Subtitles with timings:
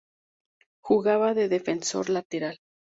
[0.81, 2.57] Jugaba de Defensor lateral.